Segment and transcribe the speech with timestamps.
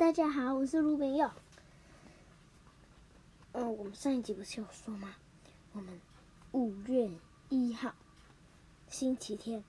[0.00, 1.30] 大家好，我是卢炳佑。
[3.52, 5.14] 嗯、我们上一集不是有说吗？
[5.74, 6.00] 我们
[6.52, 7.10] 五月
[7.50, 7.94] 一号
[8.88, 9.62] 星期天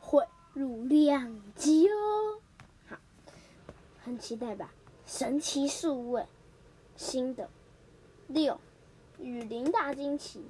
[0.00, 2.40] 会录两集哦。
[2.88, 2.98] 好，
[4.02, 4.74] 很期待吧？
[5.06, 6.26] 神奇数位
[6.96, 7.48] 新的
[8.26, 8.60] 六
[9.20, 10.44] 雨林大惊奇，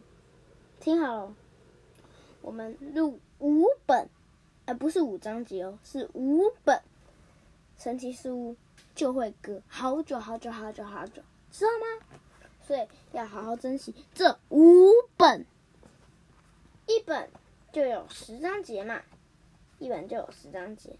[0.80, 1.34] 听好了，
[2.40, 4.08] 我们录五本，
[4.64, 6.80] 呃，不是五章节哦，是五本
[7.76, 8.56] 神奇树屋。
[8.94, 12.06] 就会隔好久好久好久好久，知道吗？
[12.60, 15.46] 所以要好好珍惜这五本，
[16.86, 17.30] 一本
[17.72, 19.02] 就有十章节嘛，
[19.78, 20.96] 一本就有十章节。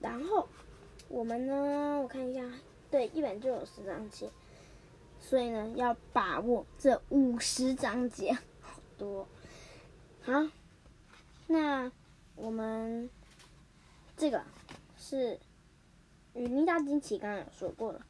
[0.00, 0.48] 然后
[1.08, 2.42] 我们呢，我看一下，
[2.90, 4.30] 对，一本就有十章节，
[5.18, 9.26] 所以呢，要把握这五十章节，好多。
[10.22, 10.32] 好，
[11.46, 11.90] 那
[12.36, 13.10] 我们
[14.16, 14.44] 这个
[14.96, 15.38] 是。
[16.40, 18.00] 雨林大惊奇，刚刚有说过了。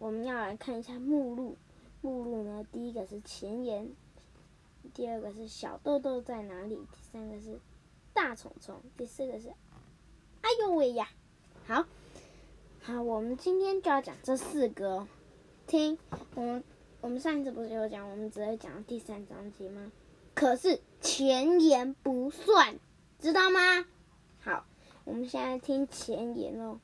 [0.00, 1.56] 我们要来看一下目录。
[2.00, 3.92] 目录呢，第一个是前言，
[4.92, 7.60] 第二个是小豆豆在哪里，第三个是
[8.12, 9.50] 大虫虫，第四个是
[10.40, 11.08] 哎呦喂呀！
[11.64, 11.86] 好，
[12.82, 15.06] 好，我们今天就要讲这四个。
[15.68, 15.96] 听，
[16.34, 16.64] 我们
[17.02, 19.92] 我们上一次不是有讲，我们只会讲第三章节吗？
[20.34, 22.80] 可是前言不算，
[23.20, 23.86] 知道吗？
[24.40, 24.66] 好，
[25.04, 26.80] 我们现在听前言喽。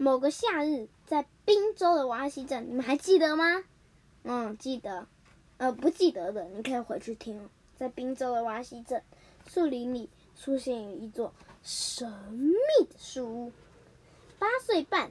[0.00, 3.64] 某个夏日，在宾州的瓦西镇，你们还记得吗？
[4.22, 5.08] 嗯，记得。
[5.56, 7.50] 呃，不记得的，你可以回去听。
[7.76, 9.02] 在宾州的瓦西镇，
[9.48, 12.54] 树林里出现一座神秘
[12.86, 13.52] 的树屋。
[14.38, 15.10] 八岁半，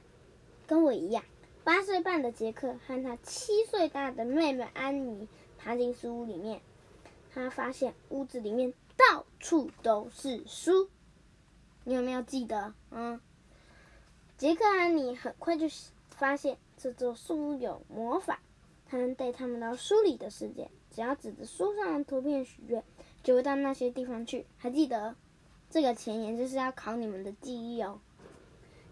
[0.66, 1.22] 跟我一样，
[1.64, 6.62] 八岁半的杰克和他七岁大的妹妹安妮爬进树屋里面。
[7.34, 10.88] 他发现屋子里面到处都是书。
[11.84, 12.72] 你有没有记得？
[12.90, 13.20] 嗯。
[14.38, 15.66] 杰克安妮很快就
[16.10, 18.38] 发现这座树有魔法，
[18.86, 20.70] 他能带他们到书里的世界。
[20.94, 22.84] 只要指着书上的图片许愿，
[23.24, 24.46] 就会到那些地方去。
[24.56, 25.16] 还记得
[25.70, 28.00] 这个前言就是要考你们的记忆哦。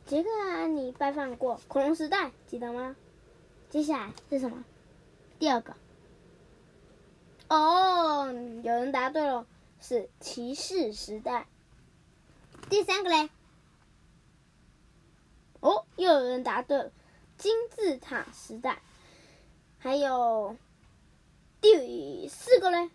[0.05, 2.97] 杰克安妮拜访过恐龙时代，记得吗？
[3.71, 4.65] 接下来是什么？
[5.39, 5.77] 第二个。
[7.49, 8.33] 哦，
[8.65, 9.47] 有人答对了，
[9.81, 11.47] 是骑士时代。
[12.69, 13.31] 第三个嘞？
[15.61, 16.93] 哦，又有人答对了，
[17.37, 18.83] 金字塔时代。
[19.79, 20.57] 还有
[21.61, 22.91] 第四个嘞？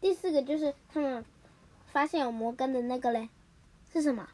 [0.00, 1.24] 第四个就是他们
[1.86, 3.28] 发现有摩根的那个嘞，
[3.92, 4.28] 是什么？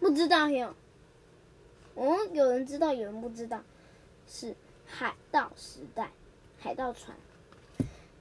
[0.00, 0.74] 不知道哟。
[1.94, 3.62] 哦，有人知道，有人不知道，
[4.26, 4.54] 是
[4.86, 6.10] 海盗时代，
[6.58, 7.16] 海盗船。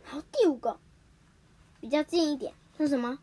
[0.03, 0.79] 好，第五个
[1.79, 3.19] 比较近一点，是什么？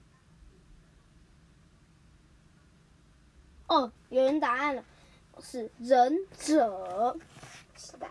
[3.72, 4.84] 哦，有人答案了，
[5.40, 7.18] 是忍者
[7.74, 8.10] 时代。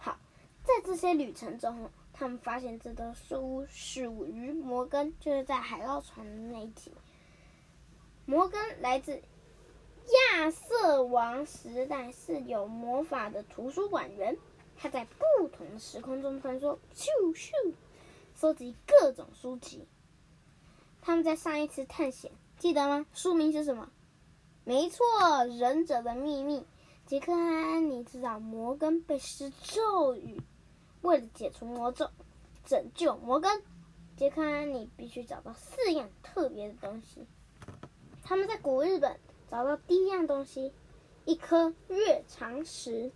[0.00, 0.16] 好，
[0.62, 6.90] 在这些旅程中，他们发现这座树屋属于摩根，就是在海盗船的那一集。
[8.24, 9.20] 摩根来自
[10.32, 14.38] 亚瑟王时代，是有魔法的图书馆员。
[14.74, 17.50] 他在不同的时空中穿梭，咻咻，
[18.34, 19.86] 收集各种书籍。
[21.02, 23.04] 他们在上一次探险，记得吗？
[23.12, 23.90] 书名是什么？
[24.64, 25.04] 没错，
[25.58, 26.64] 忍者的秘密。
[27.06, 30.40] 杰克和安妮知道摩根被施咒语，
[31.02, 32.08] 为了解除魔咒，
[32.64, 33.62] 拯救摩根，
[34.16, 37.26] 杰克和安妮必须找到四样特别的东西。
[38.22, 39.20] 他们在古日本
[39.50, 40.72] 找到第一样东西，
[41.26, 43.12] 一颗月长石。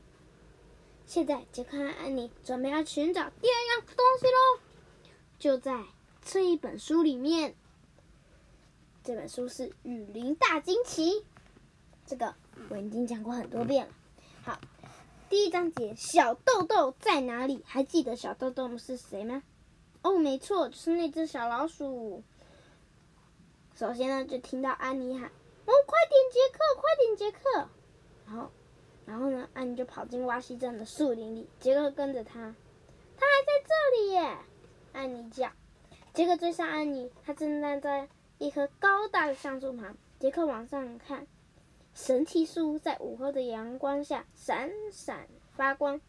[1.06, 5.82] 现在，杰克和安妮准备要寻找第二样东西喽，就在
[6.22, 7.54] 这一本书里面。
[9.03, 11.12] 这本书是《雨林大惊奇》。
[12.08, 12.34] 这个
[12.70, 13.92] 我已经讲过很多遍了。
[14.42, 14.58] 好，
[15.28, 17.62] 第一章节，小豆豆在哪里？
[17.66, 19.42] 还记得小豆豆是谁吗？
[20.00, 22.24] 哦，没错，就是那只小老鼠。
[23.74, 25.28] 首先呢，就听到安妮喊
[25.66, 27.69] ：“哦，快点，杰克，快点，杰克！”
[28.26, 28.50] 然后，
[29.05, 32.55] 然后呢，安妮就跑进瓦西镇的树林里，杰克跟着他。
[33.19, 34.38] 他还在这里耶！
[34.94, 35.52] 安妮叫。
[36.14, 38.08] 杰克追上安妮，他正站在
[38.38, 39.94] 一棵高大的橡树旁。
[40.19, 41.26] 杰克往上看。
[41.98, 46.00] 神奇树屋在午后的阳光下闪闪发光。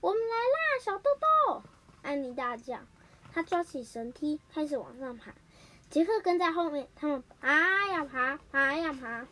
[0.00, 1.62] 我们来啦，小豆豆！
[2.02, 2.80] 安妮大叫。
[3.32, 5.32] 她抓起绳梯，开始往上爬。
[5.88, 9.28] 杰克跟在后面，他们爬呀爬，爬呀爬。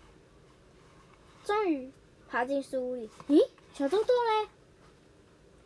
[1.42, 1.90] 终于
[2.28, 3.10] 爬进树屋里。
[3.26, 4.48] 咦，小豆豆嘞？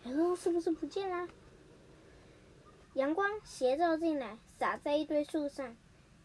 [0.03, 1.29] 小豆豆是不是不见了？
[2.95, 5.77] 阳光斜照进来，洒在一堆树上。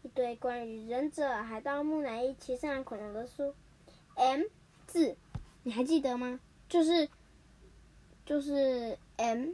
[0.04, 3.54] 一堆关于忍者、海盗、木乃伊、骑上恐龙的书。
[4.16, 4.42] M
[4.86, 5.16] 字，
[5.62, 6.40] 你还记得吗？
[6.68, 7.08] 就是，
[8.26, 9.52] 就是 M，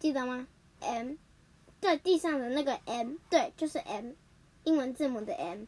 [0.00, 0.48] 记得吗
[0.80, 1.14] ？M，
[1.80, 4.14] 在地上的那个 M，对，就是 M，
[4.64, 5.66] 英文字母的 M。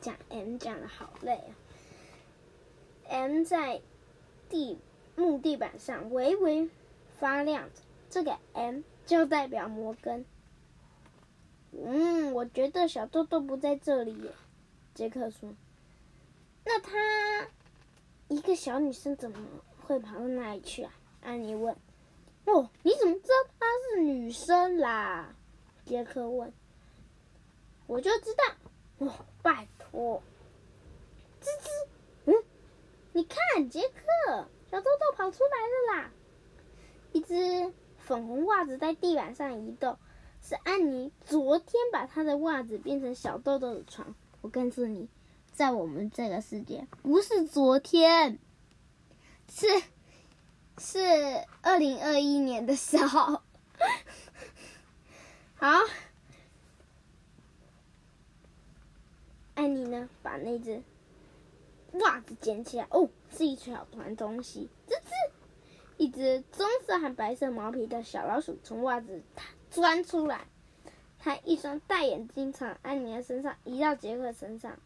[0.00, 1.52] 讲 M 讲的好累啊。
[3.10, 3.82] M 在
[4.48, 4.78] 地
[5.16, 6.70] 木地板上微微
[7.18, 7.68] 发亮，
[8.08, 10.24] 这个 M 就代表摩根。
[11.72, 14.30] 嗯，我觉得小豆豆不在这里。
[14.94, 15.54] 杰克说
[16.64, 17.48] ：“那她
[18.28, 19.38] 一个小女生怎么
[19.82, 20.92] 会跑到那里去啊？”
[21.22, 21.76] 安妮问。
[22.46, 25.34] “哦，你怎么知道她是女生啦？”
[25.84, 26.52] 杰克问。
[27.86, 28.54] “我就知道。
[29.06, 29.12] ”“哦，
[29.42, 30.22] 拜托。
[31.40, 31.88] ”“吱吱。
[32.26, 32.34] ”“嗯，
[33.12, 36.10] 你看，杰克，小豆豆跑出来了啦！”
[37.12, 39.96] 一只粉红袜子在地板上移动。
[40.48, 44.14] 是安妮昨天把她的袜子变成小豆豆的床。
[44.40, 45.06] 我告诉你，
[45.52, 48.38] 在我们这个世界，不是昨天，
[49.50, 49.66] 是
[50.78, 53.42] 是二零二一年的时候。
[55.56, 55.68] 好，
[59.54, 60.82] 安妮呢，把那只
[61.92, 62.86] 袜子捡起来。
[62.88, 64.70] 哦，是一小团东西。
[64.88, 65.30] 吱吱，
[65.98, 69.20] 一只棕色和白色毛皮的小老鼠从袜子
[69.70, 70.46] 钻出来，
[71.18, 74.78] 他一双大眼睛从安妮的身上移到杰克身上，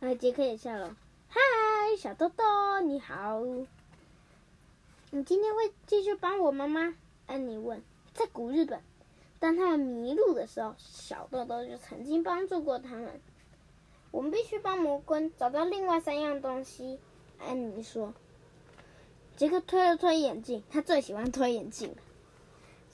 [0.00, 0.96] 然后杰克也笑了。
[1.28, 1.40] 嗨，
[1.98, 2.44] 小豆豆，
[2.80, 3.42] 你好。
[5.10, 6.94] 你今天会继续帮我们吗？
[7.26, 7.82] 安妮问。
[8.12, 8.80] 在古日本，
[9.40, 13.20] 当他们迷路的时候，小豆豆就曾经帮助过他们。
[14.10, 17.00] 我们必须帮魔棍找到另外三样东西。
[17.40, 18.14] 安妮说。
[19.36, 21.96] 杰克推了推眼镜，他最喜欢推眼镜了。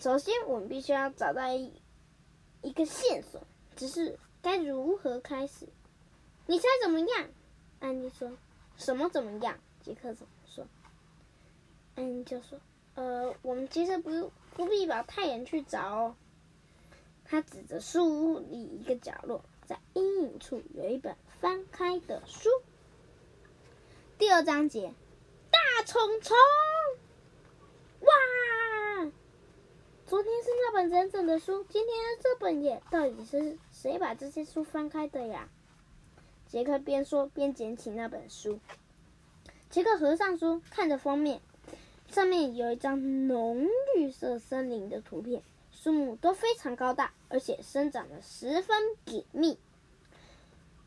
[0.01, 1.71] 首先，我们必须要找到一
[2.63, 3.43] 一个线索，
[3.77, 5.69] 只是该如何开始？
[6.47, 7.29] 你猜怎么样？
[7.81, 8.33] 安妮说
[8.79, 10.67] ：“什么怎么样？”杰克怎么说？
[11.97, 12.59] 安妮就说
[12.97, 16.17] ：“呃，我们其实不不必把太阳去找哦。”
[17.27, 22.49] 他指着书屋里一个角落，在阴影处有一本翻开的书。
[24.17, 24.95] 第二章节，
[25.51, 26.35] 大虫虫
[28.01, 28.09] 哇。
[30.11, 32.83] 昨天是那本忍者的书，今天这本也。
[32.91, 35.49] 到底是谁把这些书翻开的呀？
[36.49, 38.59] 杰克边说边捡起那本书。
[39.71, 41.41] 杰克合上书，看着封面，
[42.09, 49.61] 上面有一张浓绿色森林的图片，树木都非常高大，而且生长得十分紧密。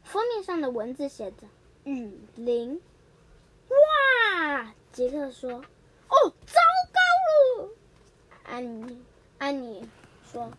[0.03, 1.47] 封面上的文字写着
[1.89, 2.81] “雨林”。
[3.71, 4.75] 哇！
[4.91, 5.49] 杰克说
[6.11, 6.59] ：“哦，糟
[6.91, 7.69] 糕了！”
[8.43, 9.01] 安妮。
[9.43, 9.85] 安妮
[10.31, 10.53] 说：“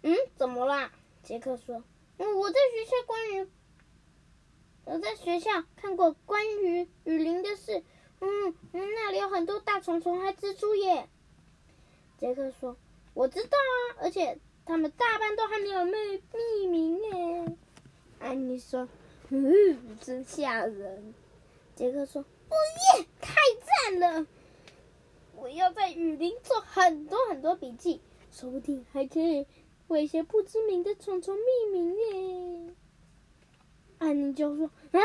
[0.00, 0.90] 嗯，怎么啦？”
[1.22, 1.84] 杰克说
[2.16, 3.46] ：“嗯，我在学校关于
[4.86, 7.84] 我在学校看过关于雨林的事。
[8.20, 11.10] 嗯，嗯，那里有很多大虫虫和蜘蛛耶。”
[12.16, 12.74] 杰克说
[13.12, 17.56] ：“我知道啊，而且他们大半都还没有命命名耶。”
[18.18, 18.88] 安妮说
[19.28, 21.12] ：“嗯， 真吓人。”
[21.76, 22.56] 杰克说：“哦
[22.96, 23.34] 耶，太
[23.90, 24.26] 赞了！”
[25.40, 28.00] 我要在雨林做很多很多笔记，
[28.32, 29.46] 说不定还可以
[29.86, 32.74] 为一些不知名的虫虫命名耶。
[33.98, 35.00] 安妮就说：“啊，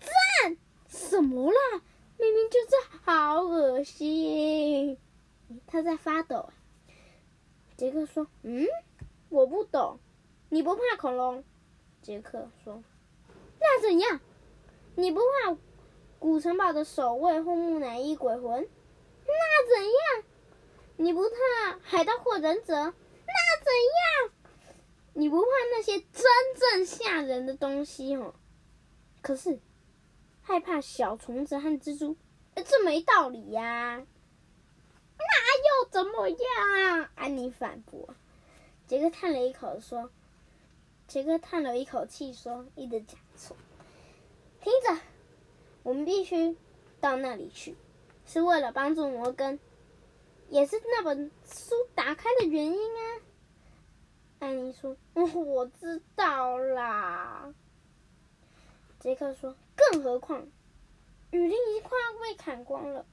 [0.00, 0.56] 赞！
[0.88, 1.82] 什么啦？
[2.18, 4.98] 明明就是好恶心。”
[5.68, 6.50] 他在发抖。
[7.76, 8.66] 杰克说：“嗯，
[9.28, 10.00] 我不懂。
[10.48, 11.44] 你不怕恐龙？”
[12.02, 12.82] 杰克说
[13.60, 14.20] ：“那怎样？
[14.96, 15.56] 你不怕
[16.18, 18.68] 古城堡的守卫或木乃伊鬼魂？”
[19.28, 20.24] 那怎样？
[20.96, 22.74] 你不怕海盗或忍者？
[22.74, 23.72] 那怎
[24.26, 24.32] 样？
[25.12, 26.24] 你不怕那些真
[26.56, 28.34] 正吓人的东西哦？
[29.20, 29.60] 可是
[30.42, 32.16] 害怕小虫子和蜘蛛，
[32.54, 34.06] 这没道理呀！
[35.18, 37.10] 那又怎么样？
[37.14, 38.14] 安妮反驳。
[38.86, 40.10] 杰克叹了一口说
[41.06, 43.56] ：“杰克叹了一口气说，一直讲错。
[44.60, 45.00] 听着，
[45.82, 46.56] 我们必须
[47.00, 47.76] 到那里去。”
[48.28, 49.58] 是为了帮助摩根，
[50.50, 53.00] 也是那本书打开的原因啊。
[54.38, 57.52] 安妮说：“我知道啦。”
[59.00, 60.46] 杰克说：“更何况，
[61.30, 63.06] 雨林已经快要被砍光了。”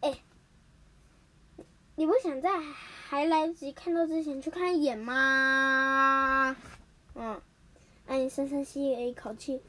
[0.00, 0.20] 哎，
[1.96, 6.56] 你不想在还来得及看到之前去看一眼吗？
[7.14, 7.40] 嗯，
[8.06, 9.62] 艾妮深深吸了一口气。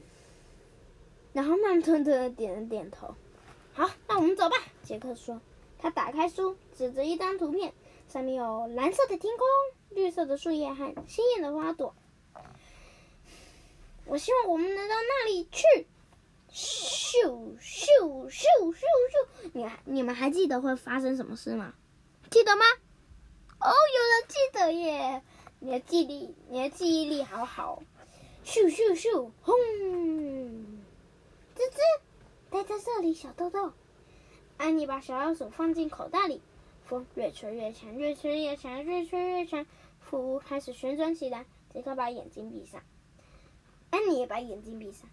[1.32, 3.14] 然后慢吞吞的点了点头。
[3.72, 4.56] 好，那我们走吧。
[4.82, 5.40] 杰克说。
[5.78, 7.72] 他打开书，指着一张图片，
[8.08, 9.46] 上面有蓝色的天空、
[9.90, 11.92] 绿色的树叶和鲜艳的花朵。
[14.04, 15.88] 我希望我们能到那里去。
[16.52, 19.50] 咻咻咻咻咻！
[19.54, 21.74] 你还你们还记得会发生什么事吗？
[22.30, 22.64] 记得吗？
[23.58, 25.22] 哦，有人记得耶！
[25.58, 27.82] 你的记忆力，你的记忆力好好。
[28.44, 29.30] 咻咻咻！
[29.40, 29.56] 轰！
[31.62, 31.78] 吱吱，
[32.50, 33.72] 待在这里，小豆豆。
[34.56, 36.42] 安妮把小老鼠放进口袋里，
[36.84, 39.64] 风越吹越强，越吹越强，越吹越强。
[40.00, 41.46] 服务开始旋转起来。
[41.72, 42.82] 杰克把眼睛闭上，
[43.90, 45.08] 安妮也把眼睛闭上。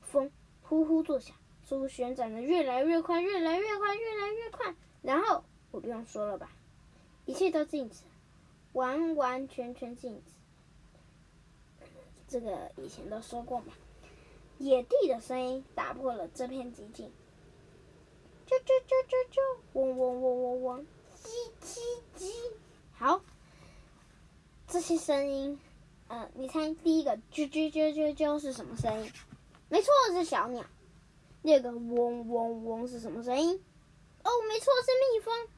[0.00, 4.74] 风呼呼作响，书旋转的越来越快，越来越快，越来越快。
[5.02, 6.50] 然后我不用说了吧，
[7.26, 8.04] 一切都静止，
[8.72, 10.32] 完完全全静止。
[12.26, 13.74] 这个以前都说过嘛。
[14.60, 17.10] 野地的声音打破了这片寂静。
[18.46, 19.40] 啾啾啾啾啾，
[19.72, 20.86] 嗡嗡嗡嗡嗡，
[21.24, 21.30] 叽
[21.64, 21.80] 叽
[22.18, 22.30] 叽。
[22.92, 23.22] 好，
[24.68, 25.58] 这些声音，
[26.08, 29.10] 嗯、呃，你猜第一个啾啾啾啾啾是什么声音？
[29.70, 30.62] 没错，是小鸟。
[31.42, 33.64] 第二个嗡嗡嗡是什么声音？
[34.24, 35.48] 哦，没错，是蜜蜂。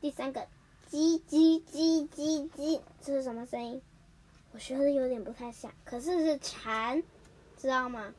[0.00, 0.48] 第三个
[0.90, 3.82] 叽叽叽叽叽，这是什么声音？
[4.52, 7.02] 我学的有点不太像，可是是蝉，
[7.64, 8.12] 知道吗？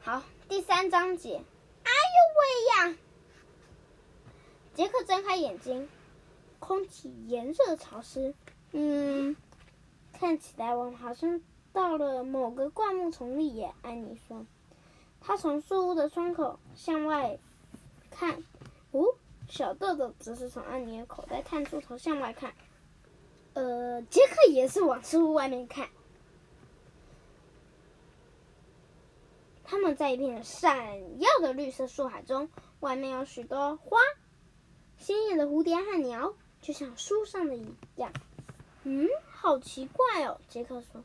[0.00, 1.34] 好，第三章节。
[1.84, 2.98] 哎呦喂呀！
[4.72, 5.86] 杰克睁开眼睛，
[6.58, 8.34] 空气炎热潮湿。
[8.72, 9.36] 嗯，
[10.14, 11.42] 看起来我们好像
[11.74, 13.74] 到了某个灌木丛里耶。
[13.82, 14.46] 安妮说，
[15.20, 17.38] 他从树屋的窗口向外
[18.10, 18.42] 看。
[18.92, 19.04] 哦，
[19.50, 22.54] 小豆豆则是从安妮的口袋探出头向外看。
[23.52, 25.90] 呃，杰克也是往树屋外面看。
[29.68, 33.98] 他们在一片闪耀的绿色树海中，外面有许多花，
[34.96, 38.12] 鲜艳的蝴蝶和鸟，就像书上的一样。
[38.84, 41.02] 嗯，好奇怪哦，杰克说：“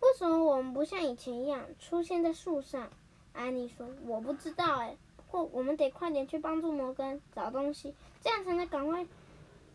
[0.00, 2.90] 为什么我们不像以前一样出现在树上？”
[3.32, 9.06] 安妮说：“我不知道哎，不过我们得快点去帮助摩根找东西，这样才能赶快，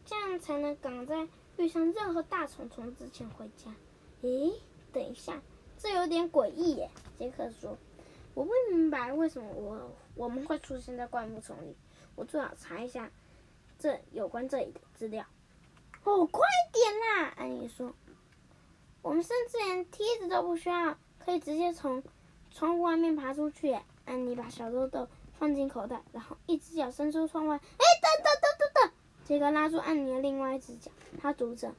[0.06, 3.72] 这样才能赶在。”遇上任何大虫虫之前回家。
[4.24, 4.54] 咦，
[4.94, 5.42] 等一下，
[5.78, 6.90] 这有点诡异耶。
[7.20, 7.78] 杰克说
[8.34, 11.76] ：“我不明白为什么我我们会出现在灌木丛里。
[12.16, 13.10] 我最好查一下
[13.80, 15.26] 这有关这里的资料。”
[16.04, 16.42] 哦，快
[16.74, 17.34] 点啦！
[17.38, 17.94] 安妮说
[19.04, 22.02] ：“我们甚至连梯子都不需要，可以直接从
[22.50, 25.08] 窗户外面爬出去。”安妮把小豆豆
[25.38, 27.56] 放进口袋，然后一只脚伸出窗外。
[27.56, 27.62] 哎，
[28.02, 28.92] 等等等等等！
[29.24, 30.90] 杰克拉住安妮的另外一只脚。
[31.22, 31.72] 他读着：“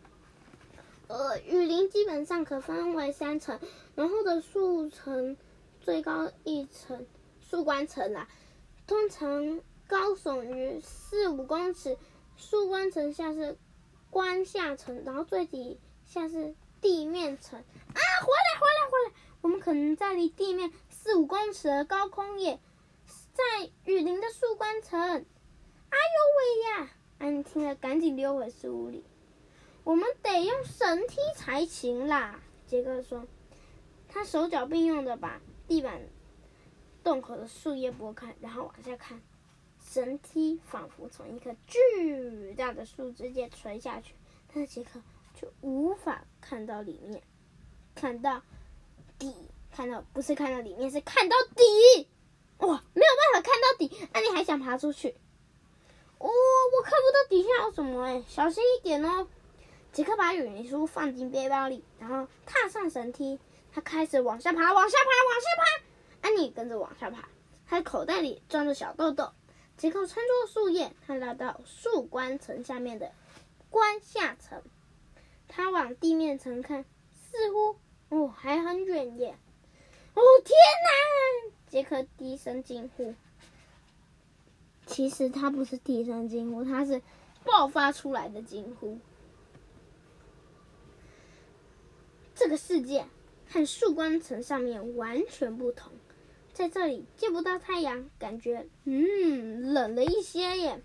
[1.08, 3.58] 呃，雨林基本上可分为三层，
[3.96, 5.36] 然后的树层
[5.82, 7.06] 最高一层，
[7.40, 8.28] 树冠层啊，
[8.86, 11.98] 通常高耸于四五公尺。
[12.36, 13.58] 树冠层下是
[14.10, 17.58] 冠下层，然后最底下是地面层。
[17.58, 19.14] 啊，回来，回来，回来！
[19.42, 22.60] 我们可能在离地面四五公尺的高空耶，
[23.34, 25.00] 在雨林的树冠层。
[25.00, 26.90] 哎呦喂呀！
[27.18, 29.04] 安妮听了，赶紧溜回树屋里。”
[29.84, 33.26] 我们得用绳梯才行啦，杰克说。
[34.08, 35.40] 他手脚并用的把
[35.72, 36.02] 地板
[37.02, 39.22] 洞口的树叶拨开，然后往下看，
[39.82, 44.14] 神梯仿佛从一棵巨大的树枝间垂下去，
[44.52, 45.00] 但是杰克
[45.34, 47.22] 却无法看到里面，
[47.94, 48.42] 看到
[49.18, 49.34] 底，
[49.70, 52.06] 看到不是看到里面，是看到底。
[52.58, 55.08] 哇，没有办法看到底，那你还想爬出去？
[56.18, 59.26] 哦，我看不到底下有什么哎，小心一点哦。
[59.90, 63.38] 杰克把语音书放进背包里，然后踏上神梯。
[63.72, 66.28] 他开始往下爬，往下爬，往下爬。
[66.28, 67.28] 安妮跟着往下爬。
[67.66, 69.32] 他口袋里装着小豆豆。
[69.78, 73.12] 杰克穿过树叶，他来到树冠层下面的
[73.70, 74.62] 冠下层。
[75.48, 77.76] 他往地面层看，似乎
[78.10, 79.36] 哦还很远耶。
[80.14, 81.52] 哦天哪！
[81.66, 83.14] 杰克低声惊呼。
[84.86, 87.00] 其实他不是低声惊呼，他是
[87.44, 88.98] 爆发出来的惊呼。
[92.34, 93.06] 这个世界
[93.52, 95.92] 和树冠层上面完全不同，
[96.54, 100.82] 在这里见不到太阳，感觉嗯冷了一些耶。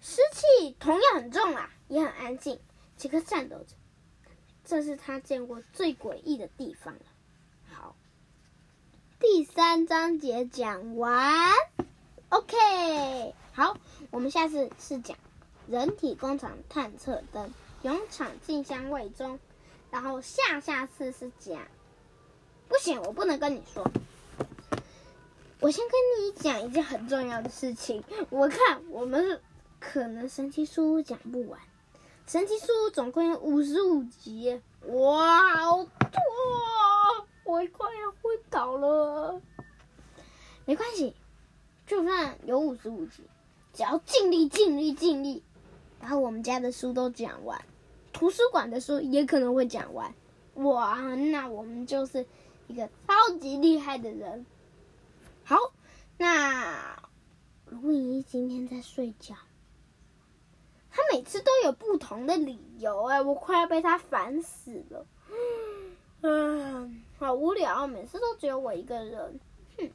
[0.00, 2.58] 湿气同样很重啊，也很安静。
[2.96, 3.74] 杰克颤抖着，
[4.64, 7.00] 这是他见过最诡异的地方了。
[7.70, 7.94] 好，
[9.20, 11.52] 第三章节讲完。
[12.30, 13.76] OK，好，
[14.10, 15.18] 我们下次是讲
[15.68, 19.38] 人体工厂探测灯，勇闯进香味中。
[19.90, 21.60] 然后下下次是讲，
[22.68, 23.84] 不行，我不能跟你说。
[25.60, 28.04] 我先跟你讲一件很重要的事情。
[28.30, 29.40] 我看我们
[29.80, 31.58] 可能神奇书讲不完，
[32.26, 36.20] 神奇书总共有五十五集，哇，好多！
[37.44, 39.40] 我快要昏倒了。
[40.64, 41.16] 没关系，
[41.86, 43.22] 就算有五十五集，
[43.72, 45.42] 只要尽力、尽力、尽力，
[45.98, 47.64] 把我们家的书都讲完，
[48.18, 50.12] 图书馆的书也可能会讲完。
[50.54, 52.26] 哇，那我们就是
[52.66, 54.44] 一个超级厉害的人。
[55.44, 55.56] 好，
[56.16, 57.00] 那
[57.66, 59.36] 如懿今天在睡觉。
[60.90, 65.06] 他每次都有不同的理由，哎，我快要被他烦死了。
[66.22, 69.38] 嗯， 好无聊，每次都只有我一个人。
[69.76, 69.88] 哼，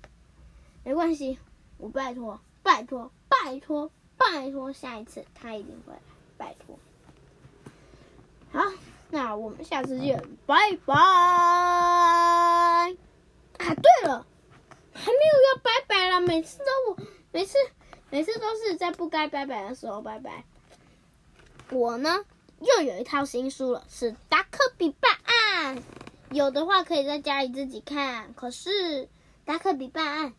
[0.85, 1.37] 没关系，
[1.77, 5.99] 我拜托，拜托，拜托，拜托，下一次他一定会来，
[6.37, 6.79] 拜托。
[9.13, 10.55] 好，那我们下次见，拜
[10.85, 10.93] 拜。
[10.95, 12.87] 啊，
[13.57, 14.25] 对了，
[14.91, 16.97] 还没有要拜拜了，每次都我，
[17.31, 17.57] 每次
[18.09, 20.43] 每次都是在不该拜拜的时候拜拜。
[21.69, 22.25] 我呢，
[22.59, 25.77] 又有一套新书了，是《达克比办案》。
[26.31, 28.69] 有的话可以在家里自己看，可是
[29.45, 30.29] 《达克比办案》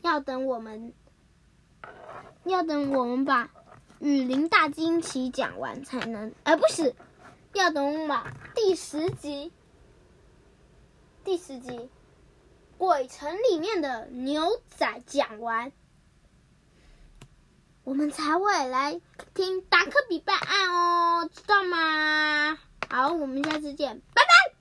[0.00, 0.94] 要等我们，
[2.44, 3.44] 要等我们把
[4.00, 6.94] 《雨林大惊奇》讲完才能，而、呃、不是，
[7.56, 8.22] 要等我
[8.54, 9.50] 第十集，
[11.24, 11.70] 第十集
[12.76, 15.72] 《鬼城里面的牛仔》讲完。
[17.82, 19.00] 我们才会来
[19.32, 22.58] 听达克比办案哦，知道吗？
[22.90, 24.55] 好，我们下次见，拜拜。